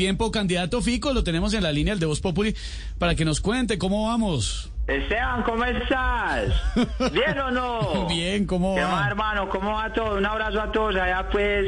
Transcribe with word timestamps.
tiempo. 0.00 0.30
Candidato 0.30 0.80
Fico, 0.80 1.12
lo 1.12 1.22
tenemos 1.22 1.52
en 1.52 1.62
la 1.62 1.72
línea, 1.72 1.92
el 1.92 2.00
de 2.00 2.06
Voz 2.06 2.22
Populi, 2.22 2.56
para 2.98 3.14
que 3.14 3.26
nos 3.26 3.42
cuente 3.42 3.76
cómo 3.76 4.08
vamos. 4.08 4.70
Esteban, 4.86 5.42
¿cómo 5.42 5.64
estás? 5.64 6.52
¿Bien 7.12 7.38
o 7.38 7.50
no? 7.50 8.06
Bien, 8.08 8.46
¿cómo 8.46 8.74
¿Qué 8.74 8.82
va? 8.82 8.90
más, 8.90 9.08
hermano? 9.08 9.48
¿Cómo 9.48 9.74
va 9.74 9.92
todo? 9.92 10.16
Un 10.16 10.26
abrazo 10.26 10.60
a 10.62 10.72
todos 10.72 10.96
allá, 10.96 11.28
pues. 11.30 11.66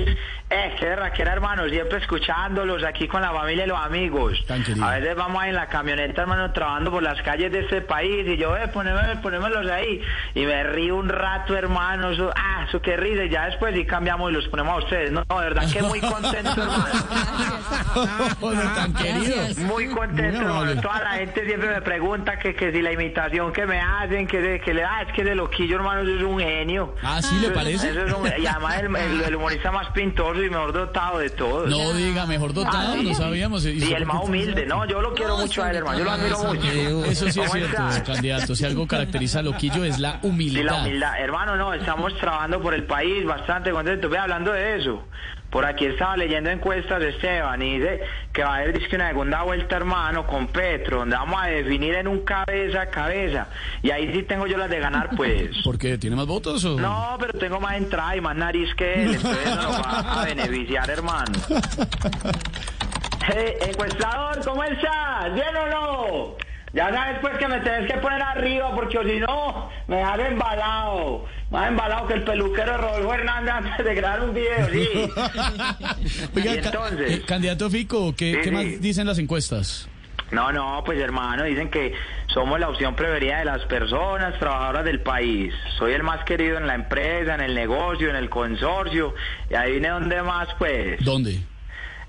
Eh, 0.50 0.74
qué 0.78 0.96
raquera, 0.96 1.32
hermano. 1.32 1.68
Siempre 1.68 1.98
escuchándolos 1.98 2.82
aquí 2.84 3.06
con 3.08 3.22
la 3.22 3.32
familia 3.32 3.64
y 3.64 3.68
los 3.68 3.78
amigos. 3.78 4.44
A 4.82 4.90
veces 4.90 5.14
vamos 5.14 5.40
ahí 5.40 5.50
en 5.50 5.54
la 5.54 5.68
camioneta, 5.68 6.22
hermano, 6.22 6.52
trabajando 6.52 6.90
por 6.90 7.02
las 7.02 7.22
calles 7.22 7.52
de 7.52 7.60
este 7.60 7.80
país. 7.80 8.26
Y 8.26 8.36
yo, 8.36 8.56
eh, 8.56 8.68
poneme, 8.68 9.16
ponémelos 9.22 9.70
ahí. 9.70 10.00
Y 10.34 10.44
me 10.44 10.64
río 10.64 10.96
un 10.96 11.08
rato, 11.08 11.56
hermano. 11.56 12.10
Eso, 12.10 12.30
ah, 12.34 12.66
eso 12.68 12.82
qué 12.82 12.96
risa. 12.96 13.24
Y 13.24 13.30
ya 13.30 13.46
después 13.46 13.74
sí 13.74 13.86
cambiamos 13.86 14.30
y 14.30 14.34
los 14.34 14.48
ponemos 14.48 14.74
a 14.74 14.78
ustedes. 14.84 15.12
No, 15.12 15.22
de 15.22 15.36
verdad 15.36 15.70
que 15.72 15.82
muy 15.82 16.00
contento, 16.00 16.50
hermano. 16.60 17.61
Hola, 18.40 18.72
tan 18.74 18.92
querido. 18.94 19.36
Muy 19.66 19.86
contento, 19.88 20.40
Muy. 20.54 20.76
Toda 20.80 21.00
la 21.02 21.10
gente 21.12 21.44
siempre 21.46 21.68
me 21.70 21.82
pregunta 21.82 22.38
que, 22.38 22.54
que 22.54 22.72
si 22.72 22.82
la 22.82 22.92
imitación 22.92 23.52
que 23.52 23.66
me 23.66 23.80
hacen, 23.80 24.26
que, 24.26 24.40
de, 24.40 24.60
que 24.60 24.74
le 24.74 24.82
da, 24.82 25.02
es 25.02 25.12
que 25.12 25.24
de 25.24 25.34
loquillo, 25.34 25.76
hermano, 25.76 26.02
eso 26.02 26.16
es 26.16 26.22
un 26.22 26.38
genio. 26.40 26.94
Ah, 27.02 27.20
¿sí 27.22 27.34
le 27.40 27.46
Eso- 27.46 27.54
parece? 27.54 27.90
eso 27.90 28.06
es 28.06 28.12
un- 28.12 28.26
y 28.42 28.46
además 28.46 28.78
el, 28.80 28.96
el- 28.96 29.20
el 29.22 29.36
humorista 29.36 29.70
más 29.72 29.88
pintoso 29.90 30.42
y 30.42 30.50
mejor 30.50 30.72
dotado 30.72 31.18
de 31.18 31.30
todos. 31.30 31.68
No 31.70 31.92
diga, 31.94 32.26
mejor 32.26 32.52
dotado, 32.52 32.92
Ah, 32.92 32.96
sí. 32.98 33.08
no 33.08 33.14
sabíamos. 33.14 33.64
Y 33.66 33.92
el 33.92 34.06
más 34.06 34.22
humilde, 34.24 34.66
no, 34.66 34.84
yo 34.86 35.00
lo 35.00 35.14
quiero 35.14 35.36
mucho 35.38 35.62
a 35.62 35.70
él, 35.70 35.76
hermano, 35.76 35.98
yo 35.98 36.04
lo 36.04 36.10
admiro 36.10 36.38
mucho. 36.44 36.62
Eso 37.10 37.24
sí 37.30 37.40
es 37.40 37.48
¿Cómo 37.48 37.52
cierto, 37.52 37.82
candidato. 38.06 38.54
Si 38.54 38.64
algo 38.64 38.86
caracteriza 38.86 39.40
a 39.40 39.42
Loquillo 39.42 39.84
es 39.84 39.98
la 39.98 40.12
Sí, 40.12 40.18
la 40.22 40.28
humildad. 40.28 40.80
humildad. 40.80 41.20
Hermano, 41.20 41.56
no, 41.56 41.74
estamos 41.74 42.16
trabajando 42.18 42.60
por 42.60 42.74
el 42.74 42.84
país, 42.84 43.24
bastante 43.24 43.70
contentos. 43.70 44.10
Ve, 44.10 44.18
hablando 44.18 44.52
de 44.52 44.78
eso, 44.78 45.06
por 45.52 45.66
aquí 45.66 45.84
estaba 45.84 46.16
leyendo 46.16 46.48
encuestas 46.48 46.98
de 46.98 47.10
Esteban 47.10 47.60
y 47.60 47.78
dice 47.78 48.00
que 48.32 48.42
va 48.42 48.54
a 48.54 48.56
haber 48.56 48.78
disque 48.78 48.96
una 48.96 49.08
segunda 49.08 49.42
vuelta, 49.42 49.76
hermano, 49.76 50.26
con 50.26 50.46
Petro, 50.46 51.00
donde 51.00 51.14
vamos 51.14 51.42
a 51.42 51.46
definir 51.48 51.94
en 51.94 52.08
un 52.08 52.24
cabeza 52.24 52.80
a 52.80 52.86
cabeza. 52.86 53.48
Y 53.82 53.90
ahí 53.90 54.10
sí 54.14 54.22
tengo 54.22 54.46
yo 54.46 54.56
las 54.56 54.70
de 54.70 54.80
ganar, 54.80 55.10
pues. 55.14 55.50
¿Por 55.62 55.76
qué? 55.76 55.98
¿Tiene 55.98 56.16
más 56.16 56.26
votos 56.26 56.64
o...? 56.64 56.80
No, 56.80 57.18
pero 57.20 57.38
tengo 57.38 57.60
más 57.60 57.76
entrada 57.76 58.16
y 58.16 58.22
más 58.22 58.34
nariz 58.34 58.74
que 58.74 58.94
él, 58.94 59.14
entonces 59.14 59.56
nos 59.56 59.78
va 59.78 60.22
a 60.22 60.24
beneficiar, 60.24 60.88
hermano. 60.88 61.32
Hey, 63.26 63.52
encuestador, 63.68 64.42
¿cómo 64.42 64.64
estás? 64.64 65.34
¿Bien 65.34 65.54
o 65.54 65.66
no? 65.68 66.36
Ya 66.72 66.90
sabes 66.90 67.18
pues 67.20 67.36
que 67.36 67.48
me 67.48 67.60
tenés 67.60 67.90
que 67.90 67.98
poner 67.98 68.22
arriba 68.22 68.74
porque 68.74 68.98
si 69.04 69.20
no 69.20 69.70
me 69.88 69.96
dejas 69.96 70.20
embalado. 70.20 71.26
Más 71.50 71.68
embalado 71.68 72.06
que 72.06 72.14
el 72.14 72.22
peluquero 72.22 72.72
de 72.72 72.78
Rodolfo 72.78 73.12
Hernández 73.14 73.52
antes 73.54 73.84
de 73.84 73.94
grabar 73.94 74.22
un 74.24 74.34
video, 74.34 74.68
sí. 74.70 74.88
Oiga, 76.34 76.52
ca- 76.62 76.68
entonces. 76.68 77.10
eh, 77.10 77.22
candidato 77.26 77.68
Fico, 77.70 78.14
¿qué, 78.16 78.32
Sí, 78.32 78.38
qué 78.38 78.44
sí. 78.44 78.50
más 78.50 78.80
dicen 78.80 79.06
las 79.06 79.18
encuestas? 79.18 79.88
No, 80.30 80.50
no, 80.50 80.82
pues 80.84 80.98
hermano, 80.98 81.44
dicen 81.44 81.68
que 81.70 81.92
somos 82.28 82.58
la 82.58 82.70
opción 82.70 82.94
preferida 82.96 83.40
de 83.40 83.44
las 83.44 83.66
personas 83.66 84.38
trabajadoras 84.38 84.82
del 84.86 85.00
país. 85.00 85.52
Soy 85.76 85.92
el 85.92 86.02
más 86.02 86.24
querido 86.24 86.56
en 86.56 86.66
la 86.66 86.74
empresa, 86.74 87.34
en 87.34 87.42
el 87.42 87.54
negocio, 87.54 88.08
en 88.08 88.16
el 88.16 88.30
consorcio. 88.30 89.14
Y 89.50 89.54
ahí 89.54 89.72
viene 89.72 89.88
donde 89.90 90.22
más, 90.22 90.48
pues, 90.58 91.04
¿Dónde? 91.04 91.38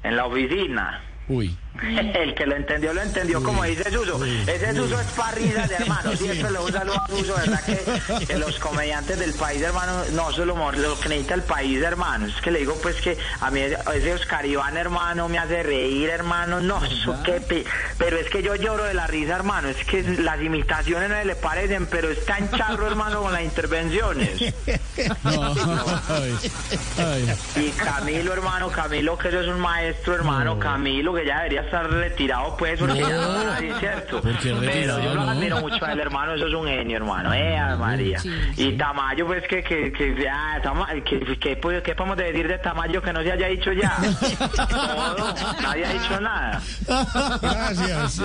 en 0.03 0.16
la 0.16 0.25
oficina. 0.25 1.02
Uy. 1.28 1.53
El 2.13 2.33
que 2.35 2.45
lo 2.45 2.55
entendió, 2.55 2.93
lo 2.93 3.02
entendió, 3.02 3.43
como 3.43 3.63
dice 3.63 3.89
Suso. 3.91 4.23
Ese 4.23 4.73
Suso 4.75 4.99
es 5.02 5.07
parrilla 5.07 5.67
de 5.67 5.75
hermano. 5.75 6.11
Siempre 6.16 6.52
lo 6.52 6.63
usa 6.63 6.83
lo 6.83 6.93
Suso, 7.07 7.35
¿verdad? 7.35 7.61
Que, 7.66 8.25
que 8.25 8.38
los 8.38 8.57
comediantes 8.59 9.19
del 9.19 9.33
país, 9.33 9.61
hermano, 9.61 10.03
no 10.13 10.31
solo 10.31 10.55
lo 10.71 10.99
que 10.99 11.09
necesita 11.09 11.33
el 11.33 11.41
país, 11.44 11.81
hermano. 11.81 12.27
Es 12.27 12.35
que 12.41 12.51
le 12.51 12.59
digo, 12.59 12.77
pues, 12.81 12.95
que 12.97 13.17
a 13.41 13.49
mí 13.51 13.59
ese 13.61 14.13
Oscar 14.13 14.45
Iván, 14.45 14.77
hermano, 14.77 15.27
me 15.27 15.39
hace 15.39 15.63
reír, 15.63 16.09
hermano. 16.09 16.61
No, 16.61 16.83
eso 16.85 17.16
qué. 17.23 17.41
pe- 17.41 17.66
Pero 17.97 18.17
es 18.17 18.29
que 18.29 18.44
yo 18.44 18.55
lloro 18.55 18.83
de 18.85 18.94
la 18.94 19.07
risa, 19.07 19.35
hermano. 19.35 19.69
Es 19.69 19.83
que 19.85 20.03
las 20.03 20.39
imitaciones 20.41 21.09
no 21.09 21.23
le 21.23 21.35
parecen, 21.35 21.88
pero 21.88 22.09
es 22.09 22.23
tan 22.25 22.49
charro, 22.51 22.88
hermano, 22.88 23.21
con 23.23 23.33
las 23.33 23.44
intervenciones. 23.44 24.29
No. 25.23 25.53
Ay, 26.09 26.38
ay. 26.97 27.35
Y 27.56 27.69
Camilo, 27.72 28.33
hermano, 28.33 28.69
Camilo, 28.69 29.17
que 29.17 29.29
eso 29.29 29.41
es 29.41 29.47
un 29.47 29.59
maestro, 29.59 30.13
hermano, 30.16 30.59
Camilo, 30.59 31.13
que 31.13 31.25
ya 31.25 31.38
debería 31.38 31.62
estar 31.63 31.90
retirado, 31.90 32.56
pues, 32.57 32.79
porque 32.79 33.00
ya 33.00 33.09
no 33.09 33.44
nadie, 33.44 33.74
¿cierto? 33.79 34.22
¿Por 34.22 34.38
qué 34.40 34.53
Pero 34.59 35.01
yo 35.03 35.13
lo 35.16 35.24
no? 35.25 35.31
admiro 35.31 35.59
mucho 35.62 35.84
a 35.85 35.94
él, 35.94 36.00
hermano, 36.00 36.34
eso 36.35 36.47
es 36.47 36.53
un 36.53 36.68
genio, 36.68 36.97
hermano, 36.97 37.34
eh, 37.34 37.57
Ave 37.57 37.78
María. 37.78 38.19
Y 38.57 38.74
Tamayo, 38.78 39.25
pues, 39.28 39.44
que, 39.47 39.63
que, 39.63 39.91
que, 39.91 40.28
ah, 40.29 40.59
Tama- 40.62 40.88
que, 41.03 41.38
que, 41.40 41.56
pues, 41.57 41.81
¿qué 41.84 41.96
podemos 41.96 42.18
decir 42.18 42.47
de 42.47 42.57
Tamayo 42.59 43.01
que 43.01 43.13
no 43.13 43.22
se 43.24 43.31
haya 43.31 43.47
dicho 43.47 43.72
ya? 43.74 43.97
Todo, 44.69 45.34
nadie 45.62 45.85
ha 45.85 45.94
dicho 45.94 46.22
nada. 46.22 46.62
Gracias. 47.41 48.19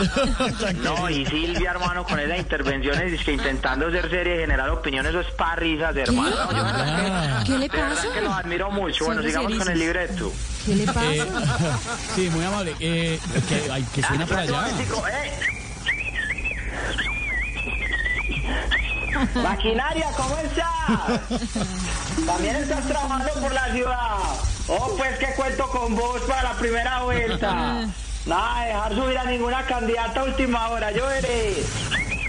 No, 0.82 1.09
y 1.10 1.26
Silvia, 1.26 1.70
hermano, 1.72 2.05
con 2.05 2.19
esas 2.20 2.38
intervenciones, 2.38 3.12
es 3.12 3.25
que 3.25 3.32
intentando 3.32 3.91
ser 3.91 4.09
seria 4.10 4.34
y 4.37 4.38
generar 4.38 4.70
opiniones, 4.70 5.10
eso 5.10 5.20
es 5.20 5.31
para 5.32 5.56
risas, 5.56 5.97
hermano. 5.97 6.31
No, 6.31 6.53
yo 6.53 6.65
Ah. 6.69 7.43
¿Qué 7.47 7.59
le 7.59 7.69
que- 7.69 7.76
de 7.76 7.82
verdad 7.82 7.97
pasa? 7.97 8.12
que 8.15 8.20
los 8.20 8.32
admiro 8.32 8.70
mucho. 8.70 9.06
Bueno, 9.06 9.22
sigamos 9.22 9.55
con 9.55 9.69
el 9.70 9.78
libreto. 9.78 10.32
¿Qué 10.66 10.75
le 10.76 10.87
pasa? 10.87 11.00
Eh, 11.15 11.26
sí, 12.15 12.31
muy 12.31 12.44
amable. 12.44 12.75
Eh, 12.81 13.19
que, 13.93 14.03
suena 14.03 14.27
por 14.27 14.39
allá. 14.39 14.69
Maquinaria, 19.34 20.06
¿cómo 20.16 20.37
estás? 20.39 21.21
También 22.27 22.56
estás 22.56 22.87
trabajando 22.87 23.33
por 23.41 23.53
la 23.53 23.72
ciudad. 23.72 24.19
Oh, 24.69 24.94
pues 24.97 25.19
que 25.19 25.27
cuento 25.34 25.69
con 25.71 25.94
vos 25.97 26.21
para 26.22 26.43
la 26.43 26.53
primera 26.55 27.03
vuelta. 27.03 27.88
Nada, 28.27 28.61
de 28.61 28.67
dejar 28.67 28.94
subir 28.94 29.19
a 29.19 29.25
ninguna 29.25 29.65
candidata 29.65 30.21
a 30.21 30.25
última 30.25 30.69
hora, 30.69 30.93
yo 30.93 31.06
veré. 31.06 31.55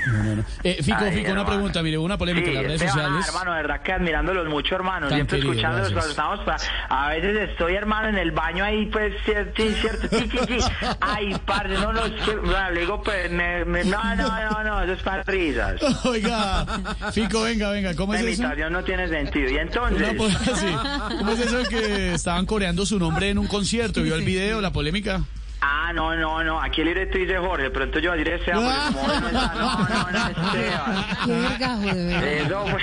No, 0.08 0.24
no, 0.24 0.36
no. 0.38 0.44
Eh, 0.64 0.78
Fico, 0.84 0.98
Ay, 1.00 1.12
Fico, 1.12 1.32
una 1.32 1.42
hermano. 1.42 1.46
pregunta. 1.46 1.84
Mire, 1.84 1.98
una 1.98 2.18
polémica 2.18 2.48
en 2.50 2.56
las 2.56 2.64
redes 2.64 2.82
sociales. 2.82 3.24
ah, 3.26 3.28
hermano, 3.28 3.52
de 3.54 3.62
verdad 3.62 3.82
que 3.82 3.92
admirándolos 3.94 4.48
mucho, 4.50 4.76
hermano. 4.76 5.08
Tan 5.08 5.18
Siempre 5.18 5.38
querido, 5.38 5.52
escuchándolos 5.54 5.92
cuando 5.92 6.10
estamos. 6.12 6.40
pa- 6.42 6.58
A 6.90 7.10
veces 7.10 7.50
estoy, 7.50 7.76
hermano, 7.76 8.09
en 8.09 8.18
el 8.18 8.32
baño 8.32 8.64
ahí, 8.64 8.86
pues, 8.88 9.14
cier- 9.26 9.52
sí, 9.56 9.74
cierto. 9.82 10.08
Sí, 10.09 10.30
sí, 10.32 10.40
sí. 10.62 10.68
Ay, 11.02 11.36
parce, 11.46 11.70
no, 11.70 11.94
no, 11.94 12.06
es 12.06 12.12
que, 12.24 12.36
bueno, 12.36 12.72
le 12.72 12.80
digo, 12.82 13.02
pues, 13.04 13.32
me- 13.32 13.66
me- 13.66 13.84
no, 13.84 14.16
no, 14.16 14.28
no, 14.52 14.64
no, 14.64 14.84
eso 14.84 14.94
es 14.94 15.04
para 15.04 15.24
risas. 15.24 15.82
Oiga, 16.06 16.66
Fico, 17.14 17.44
venga, 17.44 17.70
venga, 17.72 17.96
¿cómo 17.96 18.14
La 18.14 18.20
es 18.22 18.26
eso? 18.28 18.42
imitación 18.44 18.74
no 18.74 18.84
tiene 18.84 19.08
sentido. 19.08 19.50
Y 19.50 19.58
entonces. 19.58 20.20
Una 20.20 20.40
sí. 20.56 21.16
¿Cómo 21.18 21.32
es 21.32 21.40
eso 21.40 21.58
de 21.59 21.66
que 21.68 22.14
estaban 22.14 22.46
coreando 22.46 22.86
su 22.86 23.00
nombre 23.00 23.30
en 23.30 23.38
un 23.38 23.48
concierto? 23.48 24.02
¿Vio 24.04 24.16
el 24.16 24.24
video, 24.24 24.62
la 24.62 24.72
polémica? 24.72 25.22
Ah, 25.62 25.92
no, 25.94 26.16
no, 26.16 26.42
no. 26.44 26.62
Aquí 26.62 26.80
el 26.81 26.88
libreto 26.88 27.18
dice 27.18 27.38
Jorge, 27.38 27.70
pero 27.70 27.86
entonces 27.86 28.03
yo 28.09 28.14
diré 28.16 28.36
porque 28.46 28.94
como 28.94 29.08
no 29.08 29.31
no, 29.31 29.90
no, 29.90 30.12
no, 30.12 30.28
Esteban. 30.30 31.06
Qué 31.25 31.31
vergajo, 31.31 31.81
de 31.81 32.06
verdad. 32.06 32.28
Eso 32.28 32.66
fue. 32.68 32.80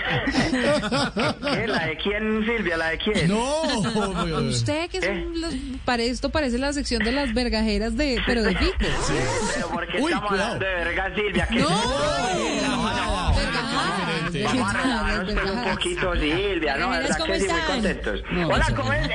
¿Qué? 1.60 1.66
¿La 1.68 1.86
de 1.86 1.96
quién, 1.96 2.44
Silvia? 2.44 2.76
¿La 2.76 2.88
de 2.90 2.98
quién? 2.98 3.28
No. 3.28 3.62
Usted 4.48 4.90
que 4.90 4.98
¿Eh? 4.98 5.00
son 5.02 5.40
los, 5.40 5.54
pare, 5.86 6.08
esto 6.08 6.28
parece 6.28 6.58
la 6.58 6.72
sección 6.74 7.02
de 7.02 7.12
las 7.12 7.32
vergajeras 7.32 7.96
de, 7.96 8.20
pero 8.26 8.42
de 8.42 8.54
Fico. 8.56 8.72
Pero 8.78 9.68
porque 9.72 9.98
Uy, 9.98 10.12
estamos 10.12 10.32
hablando 10.32 10.64
de 10.66 10.74
verga, 10.74 11.14
Silvia. 11.14 11.46
Que 11.46 11.54
No. 11.60 11.68
no. 11.70 13.36
Vamos 14.44 14.74
a 14.74 15.22
pues, 15.24 15.50
un 15.50 15.64
poquito, 15.64 16.14
Silvia, 16.14 16.76
¿no? 16.76 16.90
Vergajeras, 16.90 17.02
¿Verdad 17.02 17.18
¿cómo 17.18 17.32
que 17.32 17.40
sí? 17.40 17.46
Muy 17.48 17.60
contentos. 17.62 18.22
Hola, 18.52 18.66
¿cómo 18.76 18.92
es? 18.92 19.08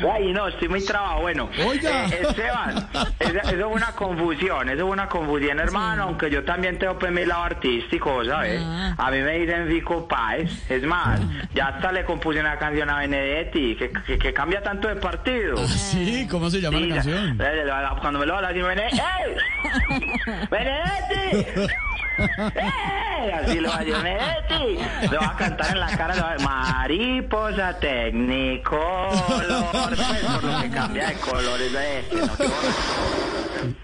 Eh, 0.00 0.04
eh, 0.04 0.10
Ay, 0.12 0.32
no, 0.32 0.48
estoy 0.48 0.68
muy 0.68 0.84
trabado. 0.84 1.20
Bueno, 1.22 1.48
Oiga. 1.66 2.06
eh, 2.06 2.22
Esteban, 2.28 2.88
eso, 3.20 3.38
eso 3.38 3.50
es 3.50 3.64
una 3.76 3.92
confusión, 3.92 4.68
eso 4.68 4.86
es 4.86 4.92
una 4.92 5.08
confusión, 5.08 5.58
hermano, 5.60 6.04
aunque 6.04 6.30
yo 6.30 6.44
también 6.44 6.78
tengo 6.78 6.98
pues 6.98 7.12
mi 7.12 7.24
lado 7.24 7.44
artístico, 7.44 8.24
¿sabes? 8.24 8.60
Ah. 8.64 8.94
A 8.98 9.10
mí 9.10 9.18
me 9.18 9.38
dicen 9.38 9.68
Fico 9.68 10.06
Páez, 10.08 10.70
es 10.70 10.82
más, 10.84 11.20
ya 11.54 11.68
hasta 11.68 11.92
le 11.92 12.04
compuse 12.04 12.40
una 12.40 12.58
canción 12.58 12.90
a 12.90 12.98
Benedetti, 12.98 13.76
que, 13.76 13.90
que, 14.06 14.18
que 14.18 14.32
cambia 14.32 14.62
tanto 14.62 14.88
de 14.88 14.96
partido. 14.96 15.56
Ah, 15.58 15.66
sí, 15.68 16.26
¿cómo 16.30 16.50
se 16.50 16.60
llama 16.60 16.78
Sí, 16.78 16.86
la 16.86 16.94
canción? 16.96 17.38
Eh, 17.40 17.64
Cuando 18.00 18.18
me 18.18 18.26
lo 18.26 18.36
habla 18.36 18.48
así, 18.48 18.60
Benedetti, 18.62 18.98
¡Ey! 18.98 20.46
¡Benedetti! 20.50 21.72
¡Eh! 22.18 23.32
Así 23.44 23.58
lo 23.60 23.68
va 23.70 23.76
a 23.76 23.78
decir, 23.78 23.94
Benedetti. 23.96 24.78
Lo 25.10 25.20
va 25.20 25.26
a 25.28 25.36
cantar 25.36 25.70
en 25.72 25.80
la 25.80 25.96
cara, 25.96 26.14
lo 26.14 26.22
va 26.22 26.32
a- 26.34 26.38
mariposa 26.38 27.78
tecnicolor. 27.78 29.14
Pues, 29.94 30.00
por 30.22 30.44
lo 30.44 30.60
que 30.62 30.70
cambia 30.70 31.06
de 31.08 31.14
colores 31.14 31.72
de 31.72 32.00
este, 32.00 32.16
¿no? 32.16 32.36
Qué. 32.36 32.48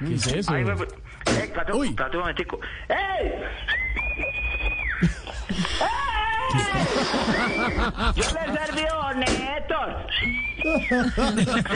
¿Qué 0.06 0.14
es 0.14 0.26
eso? 0.26 0.52
Ay, 0.52 0.62
güey, 0.64 0.76
güey. 0.76 0.88
Eh, 0.88 1.40
espérate, 1.44 1.72
Uy. 1.72 1.88
espérate 1.88 2.16
un 2.16 2.20
momentico. 2.22 2.60
¡Ey! 2.88 3.32
Yo 8.14 8.24
le 8.24 8.58
serví 8.58 8.84
Néstor. 9.16 10.06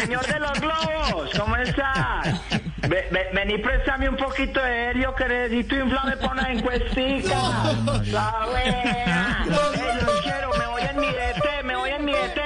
Señor 0.00 0.26
de 0.26 0.40
los 0.40 0.60
globos, 0.60 1.30
¿cómo 1.38 1.56
estás? 1.56 2.40
Vení, 2.88 3.58
préstame 3.58 4.08
un 4.08 4.16
poquito 4.16 4.60
de 4.60 4.90
helio 4.90 5.14
que 5.14 5.28
necesito 5.28 5.76
inflame 5.76 6.16
para 6.16 6.32
una 6.32 6.52
encuestica. 6.52 7.36
La 8.12 8.46
buena. 8.50 9.44
No, 9.46 10.20
quiero, 10.22 10.50
me 10.58 10.66
voy 10.66 10.82
en 10.82 11.00
mi 11.00 11.06
DT, 11.06 11.64
me 11.64 11.76
voy 11.76 11.90
en 11.90 12.04
mi 12.04 12.12
DT. 12.12 12.44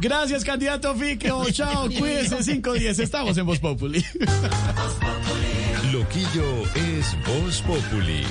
Gracias, 0.00 0.44
candidato 0.44 0.94
Fiqueo. 0.94 1.38
Oh, 1.38 1.50
chao, 1.50 1.88
cuídese 1.88 2.36
510. 2.38 2.98
Estamos 3.00 3.36
en 3.36 3.46
Voz 3.46 3.58
Populi. 3.58 4.04
Loquillo 5.92 6.62
es 6.74 7.16
Voz 7.26 7.62
Populi. 7.62 8.24